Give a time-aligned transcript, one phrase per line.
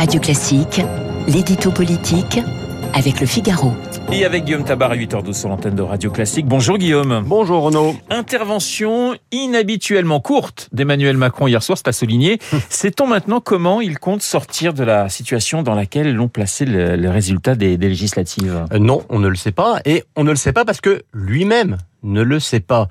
[0.00, 0.80] Radio Classique,
[1.28, 2.40] l'édito politique
[2.94, 3.74] avec le Figaro.
[4.10, 6.46] Et avec Guillaume Tabar à 8h12 sur l'antenne de Radio Classique.
[6.46, 7.22] Bonjour Guillaume.
[7.26, 7.94] Bonjour Renaud.
[8.08, 12.38] Intervention inhabituellement courte d'Emmanuel Macron hier soir, c'est à souligner.
[12.70, 17.10] Sait-on maintenant comment il compte sortir de la situation dans laquelle l'ont placé le, le,
[17.10, 18.64] résultat des, des législatives?
[18.72, 19.80] Euh, Non, on ne le sait pas.
[19.84, 22.88] Et on ne le sait pas parce que lui-même ne le sait pas.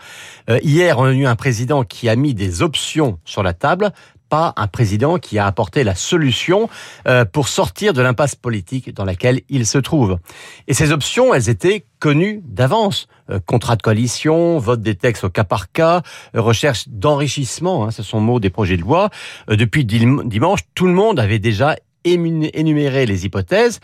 [0.48, 3.92] Euh, hier, on a eu un président qui a mis des options sur la table
[4.30, 6.70] pas un président qui a apporté la solution
[7.08, 10.20] euh, pour sortir de l'impasse politique dans laquelle il se trouve.
[10.68, 13.08] Et ces options, elles étaient connues d'avance.
[13.30, 16.02] Euh, contrat de coalition, vote des textes au cas par cas,
[16.36, 19.10] euh, recherche d'enrichissement, hein, ce sont mots des projets de loi.
[19.48, 23.80] depuis dimanche, tout le monde avait déjà énuméré les hypothèses.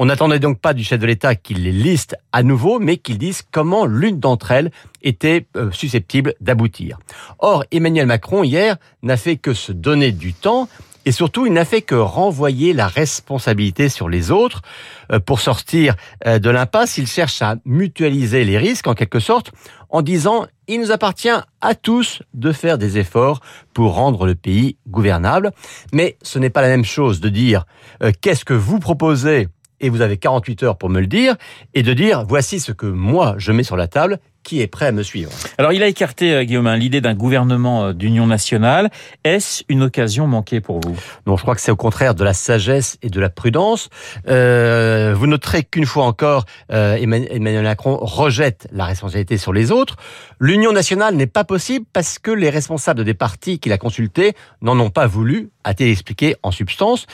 [0.00, 3.18] On n'attendait donc pas du chef de l'État qu'il les liste à nouveau, mais qu'il
[3.18, 4.70] dise comment l'une d'entre elles
[5.02, 6.98] était euh, susceptible d'aboutir.
[7.40, 10.68] Or, Emmanuel Macron, hier, n'a fait que se donner du temps
[11.04, 14.62] et surtout, il n'a fait que renvoyer la responsabilité sur les autres.
[15.12, 15.94] Euh, pour sortir
[16.26, 19.52] euh, de l'impasse, il cherche à mutualiser les risques, en quelque sorte,
[19.88, 21.28] en disant il nous appartient
[21.60, 23.40] à tous de faire des efforts
[23.72, 25.52] pour rendre le pays gouvernable.
[25.92, 27.64] Mais ce n'est pas la même chose de dire
[28.20, 29.48] qu'est-ce que vous proposez
[29.80, 31.36] et vous avez 48 heures pour me le dire,
[31.74, 34.18] et de dire voici ce que moi je mets sur la table,
[34.48, 35.30] qui est prêt à me suivre.
[35.58, 38.88] Alors il a écarté, euh, Guillaume, hein, l'idée d'un gouvernement euh, d'union nationale.
[39.22, 40.96] Est-ce une occasion manquée pour vous?
[41.26, 43.90] Non, je crois que c'est au contraire de la sagesse et de la prudence.
[44.26, 49.96] Euh, vous noterez qu'une fois encore, euh, Emmanuel Macron rejette la responsabilité sur les autres.
[50.40, 54.80] L'union nationale n'est pas possible parce que les responsables des partis qu'il a consultés n'en
[54.80, 57.04] ont pas voulu, a-t-il expliqué en substance.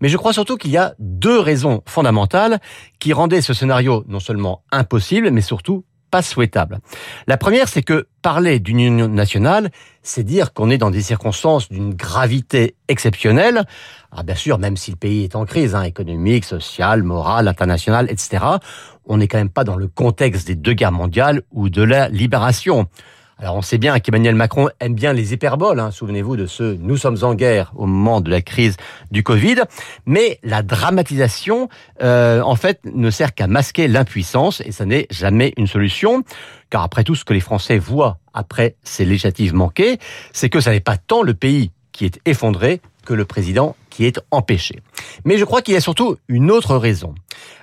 [0.00, 2.60] Mais je crois surtout qu'il y a deux raisons fondamentales
[3.00, 5.84] qui rendaient ce scénario non seulement impossible, mais surtout
[6.22, 6.78] souhaitable.
[7.26, 9.70] La première, c'est que parler d'une union nationale,
[10.02, 13.64] c'est dire qu'on est dans des circonstances d'une gravité exceptionnelle.
[14.12, 18.06] Ah, bien sûr, même si le pays est en crise, hein, économique, sociale, morale, internationale,
[18.10, 18.44] etc.,
[19.06, 22.08] on n'est quand même pas dans le contexte des deux guerres mondiales ou de la
[22.08, 22.88] libération.
[23.38, 25.90] Alors on sait bien qu'Emmanuel Macron aime bien les hyperboles, hein.
[25.90, 28.76] souvenez-vous de ce «nous sommes en guerre» au moment de la crise
[29.10, 29.56] du Covid,
[30.06, 31.68] mais la dramatisation,
[32.00, 36.22] euh, en fait, ne sert qu'à masquer l'impuissance, et ça n'est jamais une solution,
[36.70, 39.98] car après tout, ce que les Français voient après ces législatives manquées,
[40.32, 44.04] c'est que ça n'est pas tant le pays qui est effondré que le président qui
[44.04, 44.80] est empêché.
[45.24, 47.14] Mais je crois qu'il y a surtout une autre raison,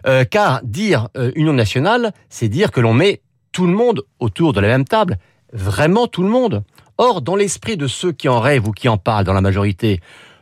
[0.06, 3.22] euh, car dire euh, Union nationale, c'est dire que l'on met
[3.52, 5.18] tout le monde autour de la même table,
[5.54, 6.64] vraiment tout le monde.
[6.98, 10.00] Or, dans l'esprit de ceux qui en rêvent ou qui en parlent dans la majorité,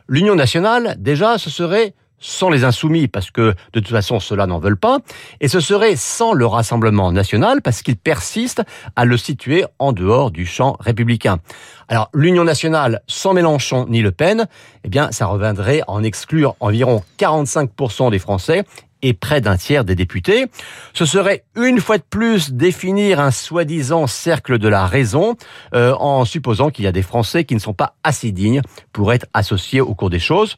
[0.08, 4.58] l'Union nationale, déjà, ce serait sans les insoumis, parce que de toute façon ceux-là n'en
[4.58, 4.98] veulent pas,
[5.40, 8.62] et ce serait sans le Rassemblement national, parce qu'il persiste
[8.94, 11.38] à le situer en dehors du champ républicain.
[11.88, 14.46] Alors l'Union nationale sans Mélenchon ni Le Pen,
[14.84, 18.64] eh bien ça reviendrait à en exclure environ 45% des Français
[19.02, 20.46] et près d'un tiers des députés.
[20.92, 25.36] Ce serait une fois de plus définir un soi-disant cercle de la raison
[25.74, 28.62] euh, en supposant qu'il y a des Français qui ne sont pas assez dignes
[28.92, 30.56] pour être associés au cours des choses.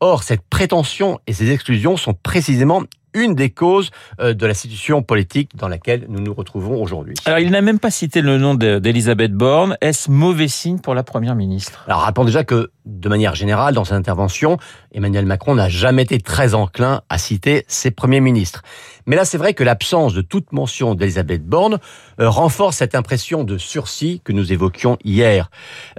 [0.00, 2.82] Or, cette prétention et ces exclusions sont précisément
[3.14, 3.90] une des causes
[4.20, 7.14] euh, de la situation politique dans laquelle nous nous retrouvons aujourd'hui.
[7.24, 9.76] Alors, il n'a même pas cité le nom d'Elisabeth Borne.
[9.80, 11.84] Est-ce mauvais signe pour la Première ministre?
[11.86, 14.58] Alors, rappelons déjà que, de manière générale, dans ses interventions,
[14.92, 18.62] Emmanuel Macron n'a jamais été très enclin à citer ses premiers ministres.
[19.06, 21.78] Mais là, c'est vrai que l'absence de toute mention d'Elisabeth Borne
[22.20, 25.50] euh, renforce cette impression de sursis que nous évoquions hier.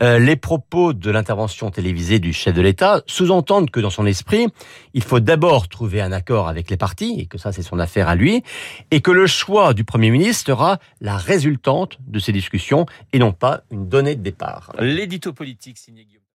[0.02, 4.47] Euh, les propos de l'intervention télévisée du chef de l'État sous-entendent que dans son esprit,
[4.94, 8.08] il faut d'abord trouver un accord avec les partis et que ça c'est son affaire
[8.08, 8.44] à lui,
[8.91, 13.31] et que le choix du Premier ministre sera la résultante de ces discussions et non
[13.31, 14.74] pas une donnée de départ.
[14.80, 16.06] L'édito politique signé